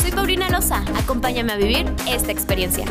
[0.00, 2.86] Soy Paulina Loza, acompáñame a vivir esta experiencia.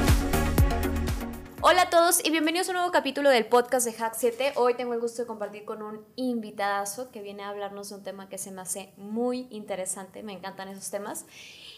[1.62, 4.54] Hola a todos y bienvenidos a un nuevo capítulo del podcast de Hack 7.
[4.56, 8.04] Hoy tengo el gusto de compartir con un invitadazo que viene a hablarnos de un
[8.04, 11.26] tema que se me hace muy interesante, me encantan esos temas.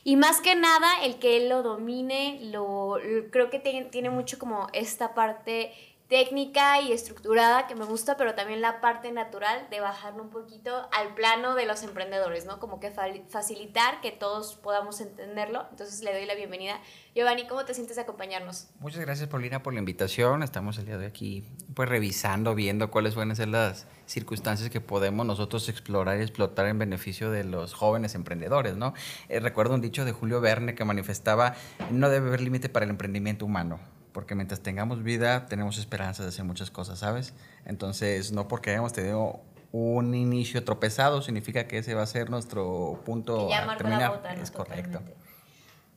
[0.03, 2.97] Y más que nada, el que él lo domine, lo,
[3.31, 5.71] creo que tiene, tiene mucho como esta parte
[6.11, 10.89] técnica y estructurada que me gusta, pero también la parte natural de bajarlo un poquito
[10.91, 12.59] al plano de los emprendedores, ¿no?
[12.59, 15.65] Como que facilitar que todos podamos entenderlo.
[15.71, 16.81] Entonces le doy la bienvenida.
[17.15, 18.67] Giovanni, ¿cómo te sientes acompañarnos?
[18.81, 20.43] Muchas gracias, Paulina, por la invitación.
[20.43, 21.45] Estamos el día de hoy aquí,
[21.75, 26.77] pues revisando, viendo cuáles a ser las circunstancias que podemos nosotros explorar y explotar en
[26.77, 28.93] beneficio de los jóvenes emprendedores, ¿no?
[29.29, 31.55] Eh, recuerdo un dicho de Julio Verne que manifestaba,
[31.89, 33.79] no debe haber límite para el emprendimiento humano
[34.13, 37.33] porque mientras tengamos vida tenemos esperanza de hacer muchas cosas, ¿sabes?
[37.65, 43.01] Entonces, no porque hayamos tenido un inicio tropezado significa que ese va a ser nuestro
[43.05, 44.37] punto ya a terminar.
[44.41, 45.01] es correcto.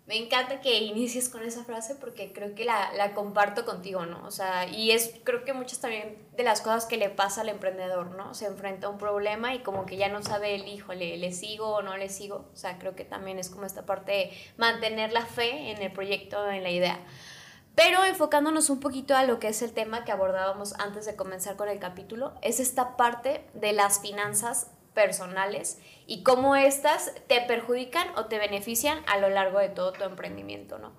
[0.06, 4.22] Me encanta que inicies con esa frase porque creo que la, la, comparto contigo, ¿no?
[4.26, 7.48] O sea, y es creo que muchas también de las cosas que le pasa al
[7.48, 8.34] emprendedor, ¿no?
[8.34, 11.32] Se enfrenta a un problema y como que ya no sabe el hijo, ¿le, le
[11.32, 12.50] sigo o no le sigo?
[12.52, 15.90] O sea, creo que también es como esta parte de mantener la fe en el
[15.90, 17.00] proyecto, en la idea.
[17.74, 21.56] Pero enfocándonos un poquito a lo que es el tema que abordábamos antes de comenzar
[21.56, 28.06] con el capítulo, es esta parte de las finanzas personales y cómo estas te perjudican
[28.16, 30.92] o te benefician a lo largo de todo tu emprendimiento, ¿no?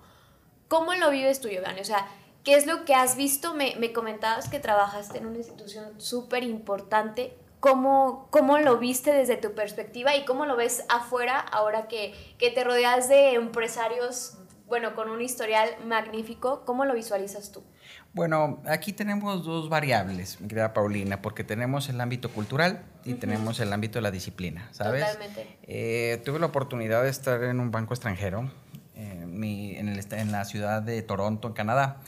[0.68, 1.80] ¿Cómo lo vives tú, Giovanni?
[1.80, 2.08] O sea,
[2.44, 3.54] ¿qué es lo que has visto?
[3.54, 7.36] Me, me comentabas que trabajaste en una institución súper importante.
[7.60, 12.50] ¿Cómo, ¿Cómo lo viste desde tu perspectiva y cómo lo ves afuera ahora que, que
[12.50, 14.36] te rodeas de empresarios
[14.66, 17.62] bueno, con un historial magnífico, ¿cómo lo visualizas tú?
[18.12, 23.60] Bueno, aquí tenemos dos variables, mi querida Paulina, porque tenemos el ámbito cultural y tenemos
[23.60, 25.04] el ámbito de la disciplina, ¿sabes?
[25.04, 25.58] Totalmente.
[25.62, 28.50] Eh, tuve la oportunidad de estar en un banco extranjero,
[28.96, 32.00] eh, en, el, en, la ciudad de Toronto, en Canadá.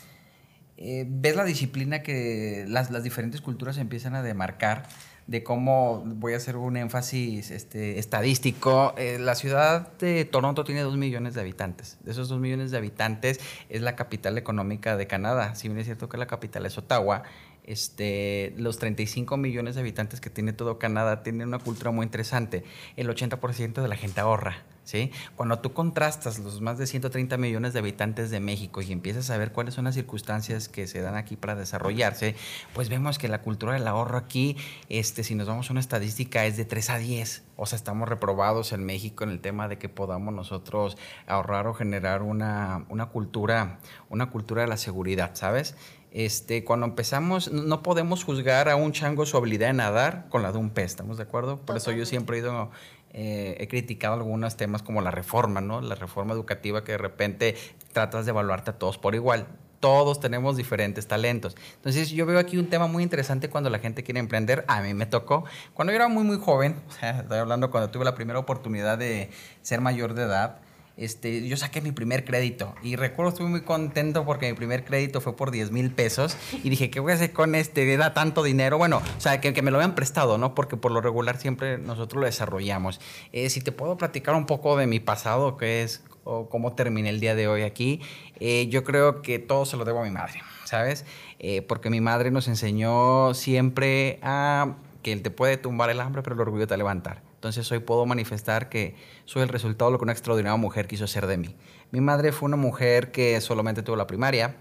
[0.77, 4.87] Eh, ves la disciplina que las, las diferentes culturas empiezan a demarcar
[5.29, 8.95] de cómo voy a hacer un énfasis este, estadístico.
[8.97, 11.99] Eh, la ciudad de Toronto tiene dos millones de habitantes.
[12.03, 15.55] De esos dos millones de habitantes es la capital económica de Canadá.
[15.55, 17.25] Si bien es cierto que la capital es Ottawa,
[17.65, 22.65] este, los 35 millones de habitantes que tiene todo Canadá tienen una cultura muy interesante.
[22.97, 24.65] El 80% de la gente ahorra.
[24.89, 25.13] ¿Sí?
[25.37, 29.37] Cuando tú contrastas los más de 130 millones de habitantes de México y empiezas a
[29.37, 32.37] ver cuáles son las circunstancias que se dan aquí para desarrollarse,
[32.73, 34.57] pues vemos que la cultura del ahorro aquí,
[34.89, 37.43] este, si nos vamos a una estadística, es de 3 a 10.
[37.57, 40.97] O sea, estamos reprobados en México en el tema de que podamos nosotros
[41.27, 45.77] ahorrar o generar una, una cultura, una cultura de la seguridad, ¿sabes?
[46.11, 50.53] Este, cuando empezamos, no podemos juzgar a un chango su habilidad de nadar con la
[50.53, 51.59] de un pez, ¿estamos de acuerdo?
[51.59, 52.71] Por eso yo siempre he ido
[53.13, 55.81] eh, he criticado algunos temas como la reforma, ¿no?
[55.81, 57.57] La reforma educativa que de repente
[57.93, 59.47] tratas de evaluarte a todos por igual.
[59.81, 61.57] Todos tenemos diferentes talentos.
[61.77, 64.65] Entonces yo veo aquí un tema muy interesante cuando la gente quiere emprender.
[64.67, 65.45] A mí me tocó.
[65.73, 69.31] Cuando yo era muy, muy joven, o estoy hablando cuando tuve la primera oportunidad de
[69.63, 70.61] ser mayor de edad,
[70.99, 75.21] este, yo saqué mi primer crédito y recuerdo estuve muy contento porque mi primer crédito
[75.21, 77.93] fue por 10 mil pesos y dije, ¿qué voy a hacer con este?
[77.93, 78.79] Era tanto dinero.
[78.79, 80.55] Bueno, o sea, que, me lo habían prestado, ¿no?
[80.55, 83.01] Porque por lo regular siempre nosotros lo desarrollamos.
[83.33, 87.21] Eh, si te puedo platicar un poco de mi pasado, que es cómo terminé el
[87.21, 88.03] día de hoy aquí,
[88.41, 91.05] eh, yo creo que todo se lo debo a mi madre, ¿sabes?
[91.39, 96.35] Eh, porque mi madre nos enseñó siempre a que te puede tumbar el hambre, pero
[96.35, 97.28] el orgullo te va a levantar.
[97.39, 101.07] Entonces hoy puedo manifestar que soy el resultado de lo que una extraordinaria mujer quiso
[101.07, 101.55] ser de mí.
[101.93, 104.57] Mi madre fue una mujer que solamente tuvo la primaria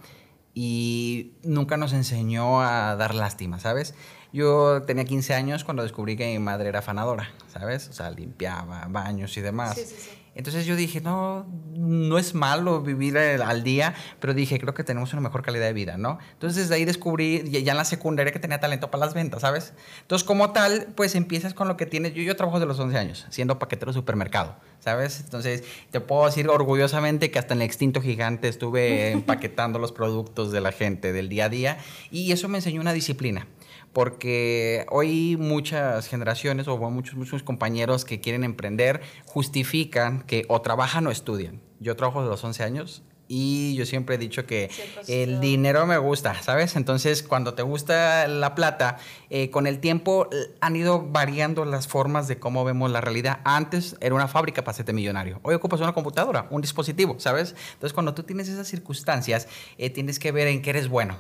[0.54, 3.96] y nunca nos enseñó a dar lástima, ¿sabes?
[4.32, 7.90] Yo tenía 15 años cuando descubrí que mi madre era afanadora, ¿sabes?
[7.90, 9.76] O sea, limpiaba baños y demás.
[9.76, 10.17] Sí, sí, sí.
[10.38, 15.12] Entonces yo dije, no, no es malo vivir al día, pero dije, creo que tenemos
[15.14, 16.20] una mejor calidad de vida, ¿no?
[16.34, 19.74] Entonces de ahí descubrí, ya en la secundaria, que tenía talento para las ventas, ¿sabes?
[20.02, 22.14] Entonces como tal, pues empiezas con lo que tienes.
[22.14, 25.22] Yo, yo trabajo de los 11 años, siendo paquetero de supermercado, ¿sabes?
[25.22, 30.52] Entonces te puedo decir orgullosamente que hasta en el extinto gigante estuve empaquetando los productos
[30.52, 31.78] de la gente del día a día
[32.12, 33.48] y eso me enseñó una disciplina
[33.94, 41.08] porque hoy muchas generaciones o muchos, muchos compañeros que quieren emprender justifican que o trabajan
[41.08, 41.62] o estudian.
[41.80, 44.70] Yo trabajo desde los 11 años y yo siempre he dicho que
[45.08, 46.76] el dinero me gusta, ¿sabes?
[46.76, 48.98] Entonces, cuando te gusta la plata,
[49.30, 53.40] eh, con el tiempo eh, han ido variando las formas de cómo vemos la realidad.
[53.44, 55.40] Antes era una fábrica para hacerte millonario.
[55.44, 57.56] Hoy ocupas una computadora, un dispositivo, ¿sabes?
[57.74, 59.48] Entonces, cuando tú tienes esas circunstancias,
[59.78, 61.18] eh, tienes que ver en qué eres bueno.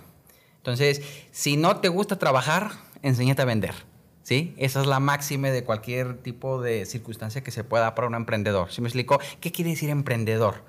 [0.57, 1.01] Entonces,
[1.31, 2.71] si no te gusta trabajar,
[3.01, 3.73] enséñate a vender.
[4.23, 4.53] ¿Sí?
[4.57, 8.69] Esa es la máxima de cualquier tipo de circunstancia que se pueda para un emprendedor.
[8.71, 9.21] ¿Sí me explico?
[9.39, 10.65] ¿Qué quiere decir emprendedor?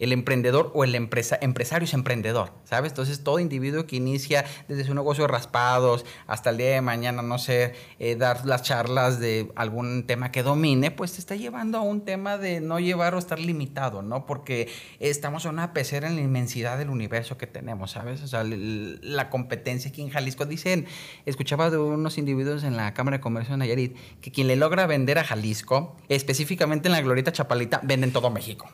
[0.00, 2.92] El emprendedor o el empresa, empresario es emprendedor, ¿sabes?
[2.92, 7.22] Entonces todo individuo que inicia desde su negocio de raspados hasta el día de mañana,
[7.22, 11.78] no sé, eh, dar las charlas de algún tema que domine, pues te está llevando
[11.78, 14.26] a un tema de no llevar o estar limitado, ¿no?
[14.26, 14.68] Porque
[14.98, 18.22] estamos en una pecera en la inmensidad del universo que tenemos, ¿sabes?
[18.22, 20.46] O sea, la competencia aquí en Jalisco.
[20.46, 20.86] Dicen,
[21.26, 24.86] escuchaba de unos individuos en la Cámara de Comercio de Nayarit que quien le logra
[24.86, 28.70] vender a Jalisco, específicamente en la Glorita Chapalita, venden todo México.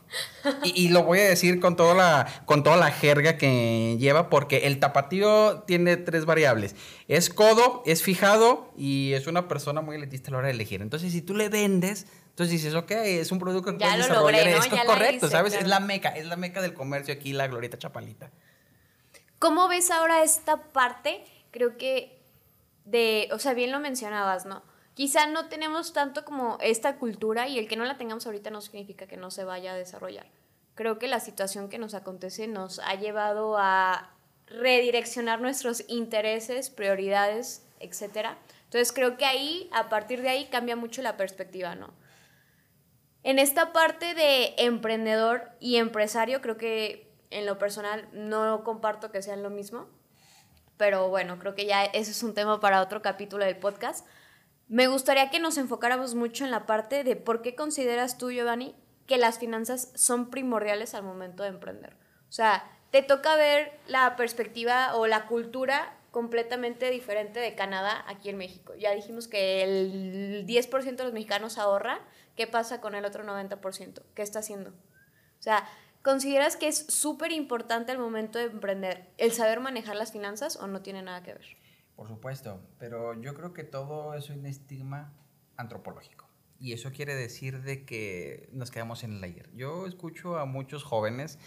[0.62, 3.97] Y, y lo voy voy a decir con toda la, con toda la jerga que
[3.99, 6.77] lleva, porque el tapatío tiene tres variables.
[7.09, 10.83] Es codo, es fijado y es una persona muy elitista a la hora de elegir.
[10.83, 14.51] Entonces, si tú le vendes, entonces dices, ok, es un producto que ya lo logré,
[14.51, 14.59] ¿no?
[14.59, 15.55] Esto correcto, ¿sabes?
[15.55, 18.31] Es la meca, es la meca del comercio aquí, la Glorita Chapalita.
[19.39, 21.25] ¿Cómo ves ahora esta parte?
[21.51, 22.21] Creo que
[22.85, 24.63] de, o sea, bien lo mencionabas, ¿no?
[24.95, 28.63] Quizá no tenemos tanto como esta cultura y el que no la tengamos ahorita no
[28.63, 30.27] significa que no se vaya a desarrollar
[30.76, 34.12] creo que la situación que nos acontece nos ha llevado a
[34.46, 38.37] redireccionar nuestros intereses, prioridades, etc.
[38.64, 41.93] Entonces creo que ahí, a partir de ahí, cambia mucho la perspectiva, ¿no?
[43.25, 49.22] En esta parte de emprendedor y empresario, creo que en lo personal no comparto que
[49.22, 49.88] sean lo mismo,
[50.76, 54.06] pero bueno, creo que ya ese es un tema para otro capítulo del podcast.
[54.69, 58.76] Me gustaría que nos enfocáramos mucho en la parte de por qué consideras tú, Giovanni,
[59.06, 61.94] que las finanzas son primordiales al momento de emprender.
[62.29, 68.31] O sea, te toca ver la perspectiva o la cultura completamente diferente de Canadá aquí
[68.31, 68.75] en México.
[68.75, 72.00] Ya dijimos que el 10% de los mexicanos ahorra.
[72.37, 74.03] ¿Qué pasa con el otro 90%?
[74.14, 74.70] ¿Qué está haciendo?
[74.70, 75.69] O sea,
[76.03, 80.67] ¿consideras que es súper importante al momento de emprender el saber manejar las finanzas o
[80.67, 81.47] no tiene nada que ver?
[81.97, 85.12] Por supuesto, pero yo creo que todo es un estigma
[85.56, 86.25] antropológico.
[86.58, 89.50] Y eso quiere decir de que nos quedamos en el ayer.
[89.55, 91.38] Yo escucho a muchos jóvenes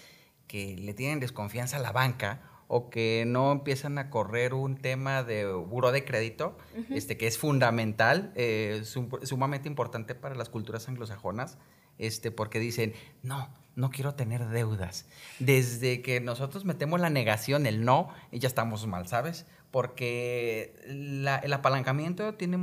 [0.48, 5.24] que le tienen desconfianza a la banca o que no empiezan a correr un tema
[5.24, 6.56] de buro de crédito,
[6.92, 11.58] este, que es fundamental, eh, sumamente importante para las culturas anglosajonas,
[11.98, 15.08] este, porque dicen, no, no quiero tener deudas.
[15.40, 19.48] Desde que nosotros metemos la negación, el no, ya estamos mal, ¿sabes?
[19.72, 22.58] Porque el apalancamiento tiene,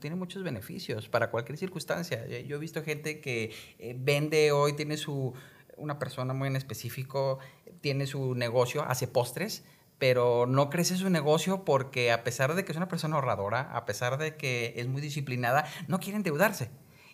[0.00, 2.26] tiene muchos beneficios para cualquier circunstancia.
[2.26, 5.34] Yo he visto gente que eh, vende hoy, tiene su,
[5.76, 7.38] una persona muy en específico,
[7.80, 9.64] tiene su negocio, hace postres,
[9.98, 13.84] pero no crece su negocio porque a pesar de que es una persona ahorradora, a
[13.84, 16.70] pesar de que es muy disciplinada, no quiere endeudarse.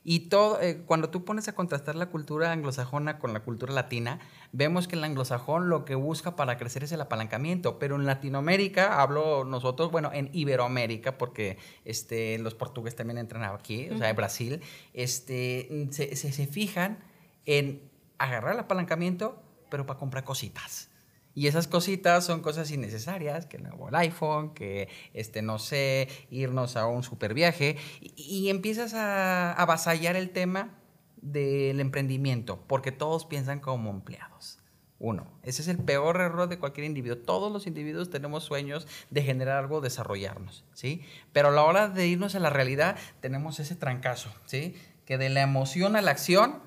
[0.08, 4.20] Y todo, eh, cuando tú pones a contrastar la cultura anglosajona con la cultura latina,
[4.52, 9.02] vemos que el anglosajón lo que busca para crecer es el apalancamiento, pero en Latinoamérica,
[9.02, 14.14] hablo nosotros, bueno, en Iberoamérica, porque este, los portugueses también entran aquí, o sea, en
[14.14, 14.60] Brasil,
[14.94, 17.02] este, se, se, se fijan
[17.44, 20.88] en agarrar el apalancamiento, pero para comprar cositas.
[21.36, 26.76] Y esas cositas son cosas innecesarias, que el nuevo iPhone, que este, no sé, irnos
[26.76, 30.78] a un super viaje, y, empiezas a avasallar el tema
[31.18, 34.60] del emprendimiento, porque todos piensan como empleados.
[34.98, 37.18] Uno, ese es el peor error de cualquier individuo.
[37.18, 41.02] Todos los individuos tenemos sueños de generar algo, desarrollarnos, ¿sí?
[41.34, 44.74] Pero a la hora de irnos a la realidad tenemos ese trancazo, ¿sí?
[45.04, 46.62] Que de la emoción a la acción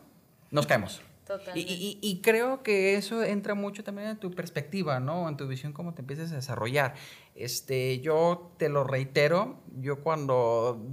[0.52, 1.02] nos caemos.
[1.56, 5.30] Y, creo que eso entra mucho también en tu perspectiva, ¿no?
[5.30, 6.96] En tu visión, cómo te empiezas a desarrollar.
[7.36, 10.86] Este, yo te lo reitero, yo cuando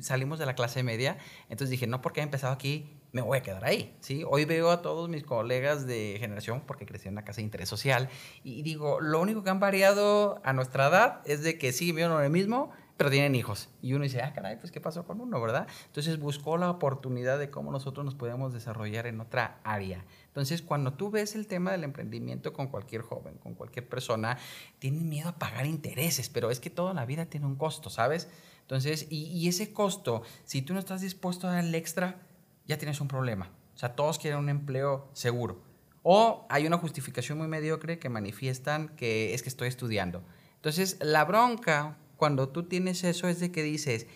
[0.00, 3.42] salimos de la clase media, entonces dije, no porque he empezado aquí, me voy a
[3.42, 4.24] quedar ahí, ¿sí?
[4.28, 7.68] Hoy veo a todos mis colegas de generación, porque crecí en una casa de interés
[7.68, 8.10] social,
[8.42, 12.22] y digo, lo único que han variado a nuestra edad es de que sí, vieron
[12.22, 13.68] lo mismo, pero tienen hijos.
[13.82, 15.66] Y uno dice, ah, caray, pues ¿qué pasó con uno, verdad?
[15.86, 20.04] Entonces buscó la oportunidad de cómo nosotros nos podemos desarrollar en otra área.
[20.28, 24.38] Entonces, cuando tú ves el tema del emprendimiento con cualquier joven, con cualquier persona,
[24.78, 28.28] tienen miedo a pagar intereses, pero es que toda la vida tiene un costo, ¿sabes?
[28.62, 32.20] Entonces, y, ese costo, si tú no estás dispuesto a dar el extra,
[32.66, 33.52] ya tienes un problema.
[33.74, 35.62] O sea, todos quieren un empleo seguro.
[36.02, 40.24] O hay una justificación muy mediocre que manifiestan que es que estoy estudiando.
[40.56, 44.06] Entonces, la bronca cuando tú tienes eso es de que dices,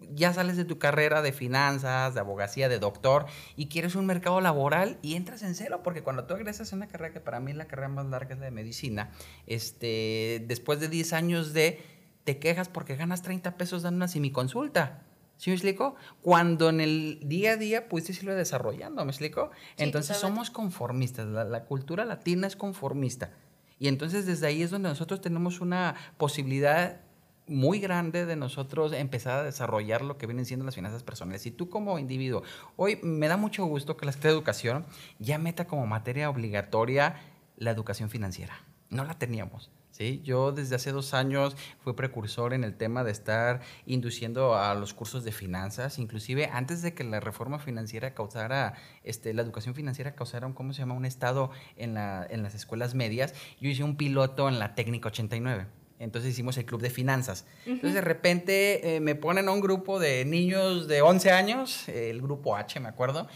[0.00, 4.40] ya sales de tu carrera de finanzas, de abogacía, de doctor y quieres un mercado
[4.40, 7.52] laboral y entras en cero, porque cuando tú egresas en una carrera que para mí
[7.52, 9.10] la carrera más larga es la de medicina,
[9.46, 11.82] este, después de 10 años de,
[12.24, 15.02] te quejas porque ganas 30 pesos dando una semiconsulta.
[15.38, 15.96] ¿Sí me explico?
[16.22, 19.50] Cuando en el día a día pudiste irlo desarrollando, ¿me explico?
[19.76, 23.32] entonces somos conformistas, la, la cultura latina es conformista.
[23.78, 27.02] Y entonces desde ahí es donde nosotros tenemos una posibilidad
[27.48, 31.46] muy grande de nosotros empezar a desarrollar lo que vienen siendo las finanzas personales.
[31.46, 32.42] Y tú como individuo,
[32.76, 34.86] hoy me da mucho gusto que la de Educación
[35.18, 37.20] ya meta como materia obligatoria
[37.56, 38.54] la educación financiera.
[38.90, 39.70] No la teníamos.
[39.90, 40.20] ¿sí?
[40.24, 44.94] Yo desde hace dos años fui precursor en el tema de estar induciendo a los
[44.94, 48.74] cursos de finanzas, inclusive antes de que la reforma financiera causara,
[49.04, 52.54] este, la educación financiera causara, un, ¿cómo se llama?, un estado en, la, en las
[52.54, 55.66] escuelas medias, yo hice un piloto en la técnica 89.
[55.98, 57.46] Entonces hicimos el club de finanzas.
[57.64, 62.20] Entonces de repente eh, me ponen a un grupo de niños de 11 años, el
[62.20, 63.28] grupo H, me acuerdo,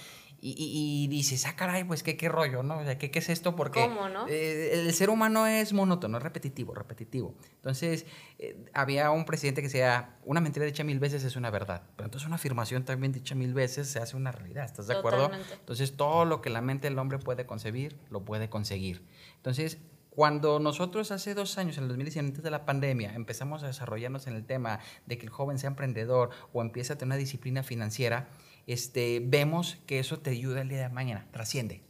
[0.42, 2.78] y, y, dices, ah, caray, pues qué, qué rollo, ¿no?
[2.78, 3.54] O sea, ¿qué, qué es esto?
[3.56, 4.26] Porque ¿Cómo, no?
[4.26, 7.34] Eh, el ser humano es monótono, es repetitivo, repetitivo.
[7.56, 8.06] Entonces,
[8.38, 12.06] eh, había un presidente que decía, una mentira dicha mil veces es una verdad, pero
[12.06, 15.30] entonces una afirmación también dicha mil veces se hace una realidad, ¿estás de acuerdo?
[15.52, 19.04] Entonces, todo lo que la mente del hombre puede concebir, lo puede conseguir.
[19.36, 19.76] Entonces,
[20.20, 24.26] cuando nosotros hace dos años, en el 2019, antes de la pandemia, empezamos a desarrollarnos
[24.26, 27.62] en el tema de que el joven sea emprendedor o empiece a tener una disciplina
[27.62, 28.28] financiera,
[28.66, 31.80] este, vemos que eso te ayuda el día de mañana, trasciende.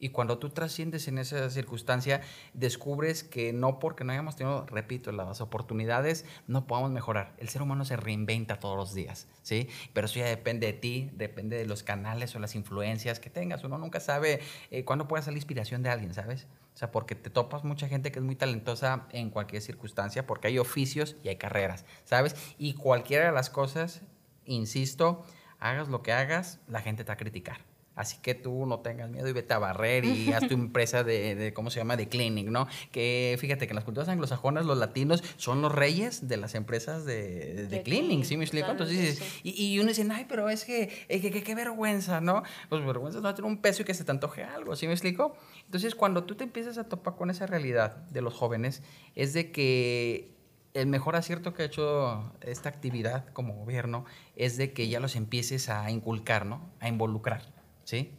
[0.00, 2.20] Y cuando tú trasciendes en esa circunstancia,
[2.52, 7.34] descubres que no porque no hayamos tenido, repito, las oportunidades, no podamos mejorar.
[7.38, 9.68] El ser humano se reinventa todos los días, ¿sí?
[9.92, 13.62] Pero eso ya depende de ti, depende de los canales o las influencias que tengas.
[13.62, 14.40] Uno nunca sabe
[14.72, 16.48] eh, cuándo puede la inspiración de alguien, ¿sabes?
[16.78, 20.46] O sea, porque te topas mucha gente que es muy talentosa en cualquier circunstancia, porque
[20.46, 22.36] hay oficios y hay carreras, ¿sabes?
[22.56, 24.02] Y cualquiera de las cosas,
[24.44, 25.24] insisto,
[25.58, 27.56] hagas lo que hagas, la gente te va a criticar.
[27.98, 31.52] Así que tú no tengas miedo y vete a barrer y haz tu empresa de,
[31.52, 32.68] ¿cómo se llama?, de cleaning, ¿no?
[32.92, 37.04] Que fíjate que en las culturas anglosajonas los latinos son los reyes de las empresas
[37.04, 38.70] de, de, cleaning, ¿sí me explico?
[38.70, 42.44] Entonces, y, y, uno dice, ay, pero es que, qué vergüenza, ¿no?
[42.68, 45.36] Pues vergüenza no tener un peso y que se te antoje algo, ¿sí me explico?
[45.64, 48.80] Entonces, cuando tú te empiezas a topar con esa realidad de los jóvenes,
[49.16, 50.38] es de que
[50.72, 54.04] el mejor acierto que ha hecho esta actividad como gobierno
[54.36, 56.60] es de que ya los empieces a inculcar, ¿no?
[56.78, 57.57] A involucrar.
[57.88, 58.12] ¿Sí?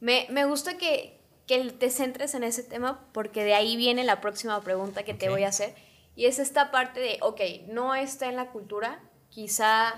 [0.00, 4.20] Me, me gusta que, que, te centres en ese tema porque de ahí viene la
[4.20, 5.76] próxima pregunta que te voy a hacer.
[6.16, 8.98] Y es esta parte de, ok, no está en la cultura,
[9.28, 9.94] quizá,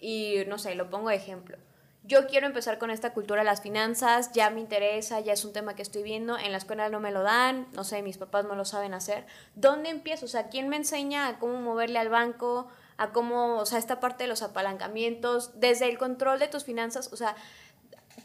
[0.00, 1.56] y no sé, lo pongo de ejemplo.
[2.02, 5.52] Yo quiero empezar con esta cultura de las finanzas, ya me interesa, ya es un
[5.52, 8.44] tema que estoy viendo, en la escuela no me lo dan, no sé, mis papás
[8.44, 9.24] no lo saben hacer.
[9.54, 10.24] ¿Dónde empiezo?
[10.26, 12.66] O sea, ¿quién me enseña a cómo moverle al banco,
[12.96, 17.12] a cómo, o sea, esta parte de los apalancamientos, desde el control de tus finanzas?
[17.12, 17.36] O sea,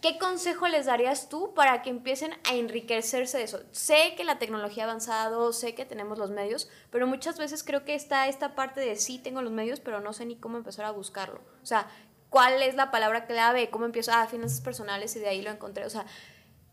[0.02, 3.60] ¿Qué consejo les darías tú para que empiecen a enriquecerse de eso?
[3.72, 7.84] Sé que la tecnología ha avanzado, sé que tenemos los medios, pero muchas veces creo
[7.84, 10.86] que está esta parte de sí tengo los medios, pero no sé ni cómo empezar
[10.86, 11.42] a buscarlo.
[11.62, 11.88] O sea,
[12.30, 13.70] ¿cuál es la palabra clave?
[13.70, 14.12] ¿Cómo empiezo?
[14.14, 15.86] Ah, finanzas personales y de ahí lo encontré.
[15.86, 16.06] O sea,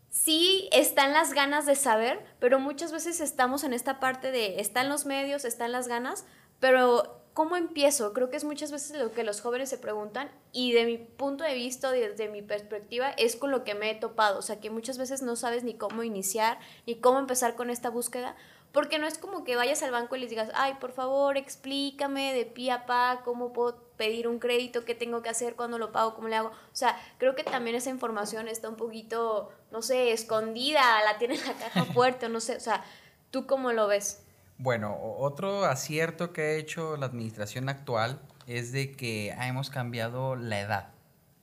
[0.09, 4.89] sí están las ganas de saber, pero muchas veces estamos en esta parte de están
[4.89, 6.25] los medios, están las ganas,
[6.59, 8.13] pero ¿cómo empiezo?
[8.13, 11.43] Creo que es muchas veces lo que los jóvenes se preguntan y de mi punto
[11.43, 14.39] de vista, desde mi perspectiva, es con lo que me he topado.
[14.39, 17.91] O sea, que muchas veces no sabes ni cómo iniciar, ni cómo empezar con esta
[17.91, 18.35] búsqueda,
[18.71, 22.33] porque no es como que vayas al banco y les digas, ay, por favor, explícame
[22.33, 25.91] de pie a pa cómo puedo pedir un crédito, qué tengo que hacer, cuándo lo
[25.91, 26.47] pago, cómo le hago.
[26.47, 31.35] O sea, creo que también esa información está un poquito, no sé, escondida, la tiene
[31.35, 32.83] en la caja fuerte, o no sé, o sea,
[33.29, 34.23] ¿tú cómo lo ves?
[34.59, 40.59] Bueno, otro acierto que ha hecho la administración actual es de que hemos cambiado la
[40.59, 40.89] edad.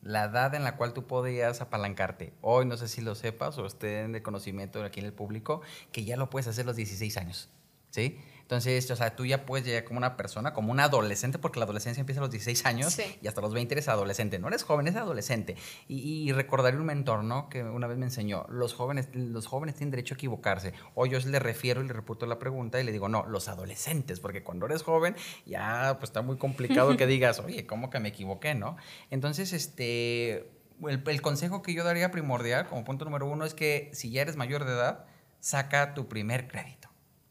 [0.03, 2.33] La edad en la cual tú podías apalancarte.
[2.41, 6.05] Hoy no sé si lo sepas o estén de conocimiento aquí en el público, que
[6.05, 7.49] ya lo puedes hacer los 16 años.
[7.91, 8.19] ¿Sí?
[8.45, 11.65] Entonces, o sea, tú ya puedes llegar como una persona, como un adolescente, porque la
[11.65, 14.39] adolescencia empieza a los 16 años y hasta los 20 eres adolescente.
[14.39, 15.57] No eres joven, eres adolescente.
[15.89, 17.49] Y, y recordaré un mentor, ¿no?
[17.49, 20.75] Que una vez me enseñó, los jóvenes, los jóvenes tienen derecho a equivocarse.
[20.95, 24.21] O yo le refiero y le reputo la pregunta y le digo, no, los adolescentes,
[24.21, 28.11] porque cuando eres joven ya pues está muy complicado que digas, oye, ¿cómo que me
[28.11, 28.77] equivoqué, no?
[29.11, 30.51] Entonces, este,
[30.87, 34.21] el, el consejo que yo daría primordial como punto número uno es que si ya
[34.21, 35.07] eres mayor de edad,
[35.41, 36.84] saca tu primer crédito.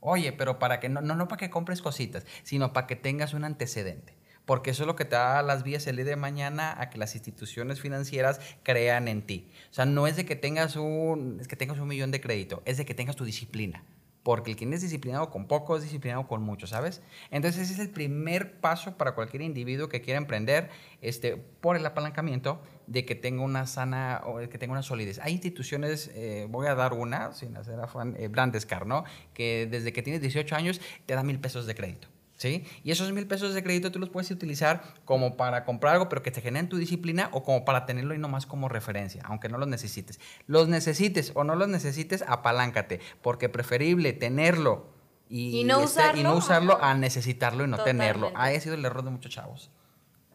[0.05, 3.33] Oye, pero para que no, no, no para que compres cositas, sino para que tengas
[3.33, 4.17] un antecedente.
[4.43, 6.97] Porque eso es lo que te da las vías el día de mañana a que
[6.97, 9.49] las instituciones financieras crean en ti.
[9.71, 12.61] O sea, no es de que tengas un, es que tengas un millón de crédito,
[12.65, 13.85] es de que tengas tu disciplina.
[14.23, 17.01] Porque el quien es disciplinado con poco es disciplinado con mucho, ¿sabes?
[17.31, 20.69] Entonces ese es el primer paso para cualquier individuo que quiera emprender
[21.01, 25.19] este, por el apalancamiento de que tenga una sana o que tenga una solidez.
[25.19, 29.03] Hay instituciones, eh, voy a dar una, sin hacer afán, eh, Brandescar, ¿no?
[29.33, 32.07] Que desde que tienes 18 años te da mil pesos de crédito.
[32.35, 32.65] ¿Sí?
[32.83, 36.23] Y esos mil pesos de crédito tú los puedes utilizar como para comprar algo, pero
[36.23, 39.47] que te generen tu disciplina o como para tenerlo y no más como referencia, aunque
[39.47, 40.19] no los necesites.
[40.45, 44.93] Los necesites o no los necesites, apaláncate, porque preferible tenerlo
[45.29, 48.31] y, no, este, usarlo, y no usarlo a necesitarlo y no tenerlo.
[48.35, 49.71] Ahí ha sido el error de muchos chavos.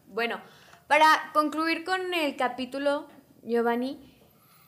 [0.07, 0.41] Bueno,
[0.89, 3.07] para concluir con el capítulo,
[3.43, 4.11] Giovanni,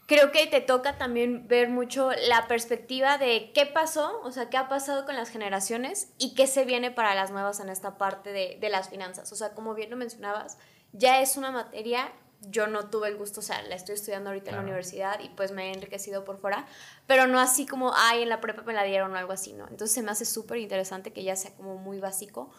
[0.05, 4.57] creo que te toca también ver mucho la perspectiva de qué pasó, o sea, qué
[4.57, 8.31] ha pasado con las generaciones y qué se viene para las nuevas en esta parte
[8.33, 9.31] de, de las finanzas.
[9.31, 10.59] O sea, como bien lo mencionabas,
[10.93, 12.13] ya es una materia
[12.49, 15.29] yo no tuve el gusto, o sea, la estoy estudiando ahorita en la universidad y
[15.29, 16.65] pues me he enriquecido por fuera,
[17.05, 19.65] pero no así como, ay, en la prepa me la dieron o algo así, ¿no?
[19.65, 22.51] Entonces se me hace súper interesante que ya sea como muy básico.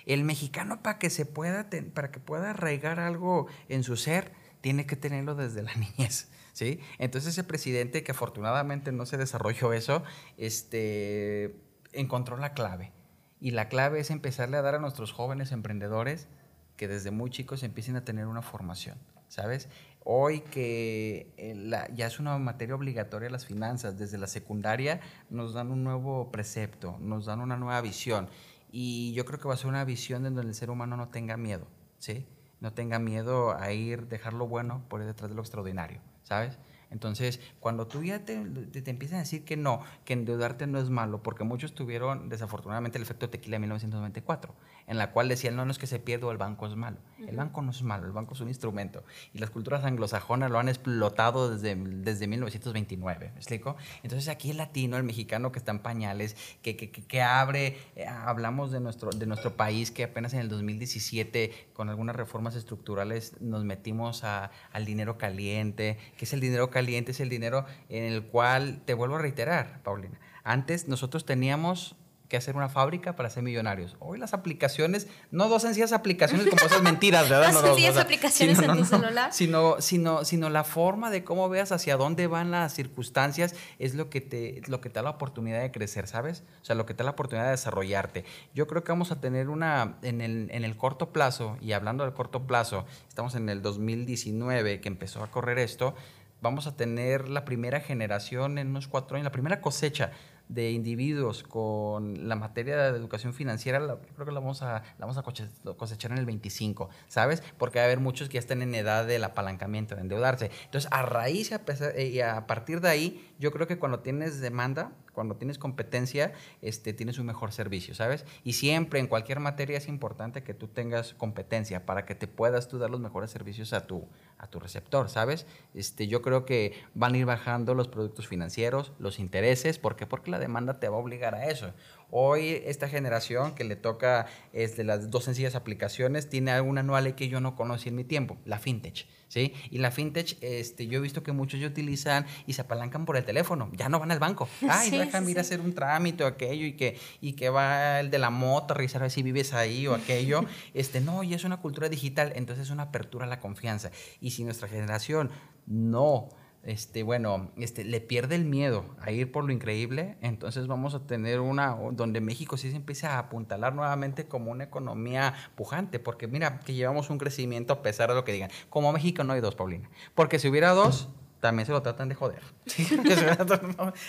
[0.05, 4.85] El mexicano para que se pueda, para que pueda arraigar algo en su ser, tiene
[4.85, 6.29] que tenerlo desde la niñez.
[6.53, 6.81] ¿Sí?
[6.97, 10.03] Entonces ese presidente que afortunadamente no se desarrolló eso,
[10.37, 11.55] este,
[11.93, 12.91] encontró la clave.
[13.39, 16.27] Y la clave es empezarle a dar a nuestros jóvenes emprendedores
[16.75, 18.97] que desde muy chicos empiecen a tener una formación,
[19.27, 19.69] ¿sabes?
[20.03, 25.71] Hoy que eh, ya es una materia obligatoria las finanzas, desde la secundaria nos dan
[25.71, 28.29] un nuevo precepto, nos dan una nueva visión.
[28.71, 31.09] Y yo creo que va a ser una visión en donde el ser humano no
[31.09, 32.25] tenga miedo, ¿sí?
[32.59, 36.59] No tenga miedo a ir, dejar lo bueno por detrás de lo extraordinario, ¿sabes?
[36.91, 40.89] Entonces, cuando tú ya te, te, empiezan a decir que no, que endeudarte no es
[40.89, 44.55] malo, porque muchos tuvieron desafortunadamente el efecto tequila de 1994,
[44.89, 46.97] en la cual decían, no, no es que se pierda, el banco es malo.
[47.19, 49.03] El banco no es malo, el banco es un instrumento.
[49.35, 53.77] Y las culturas anglosajonas lo han explotado desde, desde 1929, ¿me explico?
[54.01, 58.07] Entonces aquí el latino, el mexicano que está en pañales, que, que, que abre, eh,
[58.07, 63.39] hablamos de nuestro, de nuestro país que apenas en el 2017 con algunas reformas estructurales
[63.41, 68.05] nos metimos a, al dinero caliente, que es el dinero caliente, es el dinero en
[68.05, 71.95] el cual, te vuelvo a reiterar, Paulina, antes nosotros teníamos
[72.29, 73.97] que hacer una fábrica para ser millonarios.
[73.99, 77.51] Hoy las aplicaciones, no dos sencillas aplicaciones como esas mentiras, ¿verdad?
[77.51, 79.33] no, sencillas aplicaciones sino, en tu celular.
[79.33, 84.11] Sino, sino, sino la forma de cómo veas hacia dónde van las circunstancias es lo
[84.11, 86.43] que, te, lo que te da la oportunidad de crecer, ¿sabes?
[86.61, 88.23] O sea, lo que te da la oportunidad de desarrollarte.
[88.53, 92.03] Yo creo que vamos a tener una, en el, en el corto plazo, y hablando
[92.03, 95.95] del corto plazo, estamos en el 2019 que empezó a correr esto,
[96.41, 100.11] vamos a tener la primera generación en unos cuatro años, la primera cosecha
[100.49, 105.05] de individuos con la materia de educación financiera, yo creo que la vamos, a, la
[105.05, 107.43] vamos a cosechar en el 25, ¿sabes?
[107.57, 110.49] Porque va a haber muchos que ya están en edad del apalancamiento, de endeudarse.
[110.65, 111.51] Entonces, a raíz
[111.97, 116.93] y a partir de ahí, yo creo que cuando tienes demanda, cuando tienes competencia, este,
[116.93, 118.25] tienes un mejor servicio, ¿sabes?
[118.43, 122.67] Y siempre en cualquier materia es importante que tú tengas competencia para que te puedas
[122.67, 125.45] tú dar los mejores servicios a tu, a tu receptor, ¿sabes?
[125.73, 130.05] Este, yo creo que van a ir bajando los productos financieros, los intereses, ¿por qué?
[130.05, 131.73] Porque la demanda te va a obligar a eso.
[132.11, 137.01] Hoy esta generación que le toca es de las dos sencillas aplicaciones tiene alguna nueva
[137.01, 139.53] ley que yo no conocí en mi tiempo, la fintech, ¿sí?
[139.69, 143.15] Y la fintech, este, yo he visto que muchos ya utilizan y se apalancan por
[143.15, 144.49] el teléfono, ya no van al banco.
[144.69, 147.99] Ay, sí, déjame ir a hacer un trámite o aquello y que, y que va
[147.99, 150.45] el de la moto a revisar si vives ahí o aquello.
[150.73, 153.91] este, no, y es una cultura digital, entonces es una apertura a la confianza.
[154.19, 155.29] Y si nuestra generación
[155.67, 156.29] no
[156.63, 161.07] este, bueno, este, le pierde el miedo a ir por lo increíble, entonces vamos a
[161.07, 166.27] tener una donde México sí se empieza a apuntalar nuevamente como una economía pujante, porque
[166.27, 168.51] mira que llevamos un crecimiento a pesar de lo que digan.
[168.69, 172.15] Como México no hay dos, Paulina, porque si hubiera dos, también se lo tratan de
[172.15, 172.41] joder.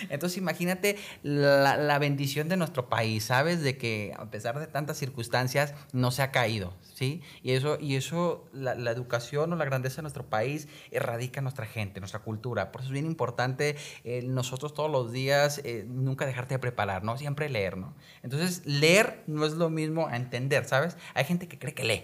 [0.09, 3.61] Entonces imagínate la, bendición de nuestro país, ¿sabes?
[3.61, 7.21] De que a pesar de tantas circunstancias no se ha caído, ¿sí?
[7.43, 11.65] Y eso, y eso la, educación o la grandeza de nuestro país erradica a nuestra
[11.65, 12.71] gente, nuestra cultura.
[12.71, 17.03] Por eso es bien importante eh, nosotros todos los días eh, nunca dejarte de preparar,
[17.03, 17.17] ¿no?
[17.17, 17.93] Siempre leer, ¿no?
[18.23, 20.97] Entonces leer no es lo mismo a entender, ¿sabes?
[21.13, 22.03] Hay gente que cree que lee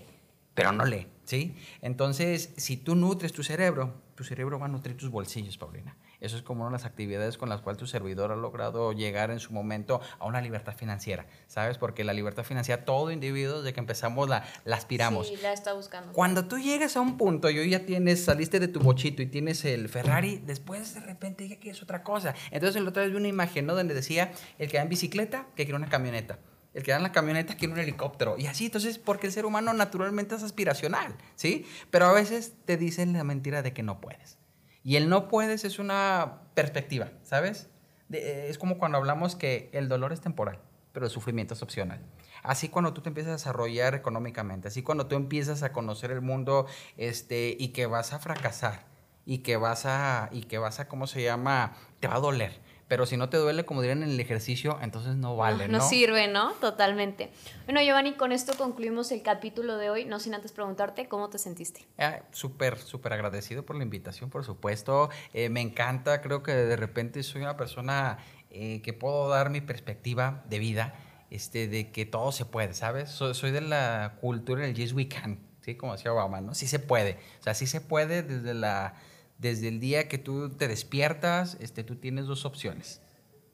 [0.58, 1.56] pero no lee, ¿sí?
[1.84, 5.96] Entonces, si tú nutres tu cerebro, tu cerebro va a nutrir tus bolsillos, Paulina.
[6.20, 9.30] Eso es como una de las actividades con las cuales tu servidor ha logrado llegar
[9.30, 11.78] en su momento a una libertad financiera, ¿sabes?
[11.78, 15.28] Porque la libertad financiera, todo individuo, desde que empezamos, la, la aspiramos.
[15.28, 16.14] Sí, la está buscando.
[16.14, 19.28] Cuando tú llegas a un punto y hoy ya tienes, saliste de tu bochito y
[19.28, 22.34] tienes el Ferrari, después de repente ya quieres otra cosa.
[22.50, 23.76] Entonces, el otro vez vi una imagen, ¿no?
[23.76, 26.40] Donde decía el que va en bicicleta que quiere una camioneta
[26.78, 28.36] el que da en la camioneta quiere un helicóptero.
[28.38, 31.66] Y así, entonces, porque el ser humano naturalmente es aspiracional, ¿sí?
[31.90, 34.38] Pero a veces te dicen la mentira de que no puedes.
[34.84, 37.72] Y el no puedes es una perspectiva, ¿sabes?
[38.12, 40.60] Eh, es como cuando hablamos que el dolor es temporal,
[40.94, 42.00] pero el sufrimiento es opcional.
[42.44, 46.22] Así cuando tú te empiezas a desarrollar económicamente, así cuando tú empiezas a conocer el
[46.22, 48.86] mundo este, y que vas a fracasar
[49.26, 51.74] y que vas a, y que vas a, ¿cómo se llama?
[52.00, 55.16] Te va a doler pero si no te duele, como dirían en el ejercicio, entonces
[55.16, 55.80] no vale, ¿no?
[55.80, 56.54] No sirve, ¿no?
[56.54, 57.32] Totalmente.
[57.66, 61.38] Bueno, Giovanni, con esto concluimos el capítulo de hoy, no sin antes preguntarte cómo te
[61.38, 61.86] sentiste.
[61.98, 65.10] Ah, súper, súper agradecido por la invitación, por supuesto.
[65.34, 68.20] Eh, me encanta, creo que de repente soy una persona
[68.50, 70.96] eh, que puedo dar mi perspectiva de vida,
[71.30, 73.10] este, de que todo se puede, ¿sabes?
[73.10, 75.76] Soy, soy de la cultura del yes we can, ¿sí?
[75.76, 76.54] Como decía Obama, ¿no?
[76.54, 77.20] Sí se puede.
[77.42, 78.96] O sea, sí se puede desde la
[79.38, 83.02] desde el día que tú te despiertas, este, tú tienes dos opciones,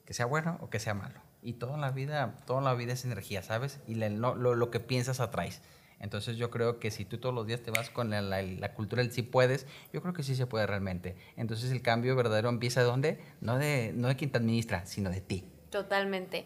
[0.06, 1.22] que sea bueno o que sea malo.
[1.42, 3.82] Y toda la vida, toda la vida es energía, ¿sabes?
[3.88, 5.62] Y lo, que piensas atraes.
[6.00, 9.02] Entonces yo creo que si tú todos los días te vas con la, la, cultura
[9.02, 11.16] del sí puedes, yo creo que sí se puede realmente.
[11.36, 13.20] Entonces el cambio verdadero empieza de dónde?
[13.42, 15.46] No de, no de quien te administra, sino de ti.
[15.70, 16.46] Totalmente.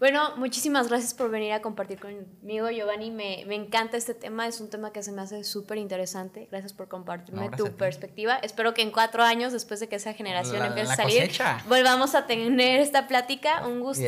[0.00, 3.10] Bueno, muchísimas gracias por venir a compartir conmigo, Giovanni.
[3.10, 6.48] Me, me encanta este tema, es un tema que se me hace súper interesante.
[6.50, 8.36] Gracias por compartirme tu perspectiva.
[8.36, 11.30] Espero que en cuatro años, después de que esa generación empiece a salir,
[11.68, 13.66] volvamos a tener esta plática.
[13.66, 14.02] Un gusto.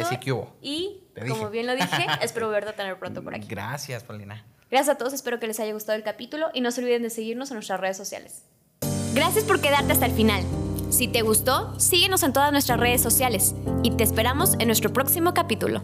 [0.62, 3.46] Y, y como bien lo dije, espero verte a tener pronto por aquí.
[3.46, 4.46] Gracias, Paulina.
[4.70, 7.10] Gracias a todos, espero que les haya gustado el capítulo y no se olviden de
[7.10, 8.44] seguirnos en nuestras redes sociales.
[9.12, 10.42] Gracias por quedarte hasta el final.
[10.92, 15.32] Si te gustó, síguenos en todas nuestras redes sociales y te esperamos en nuestro próximo
[15.32, 15.80] capítulo.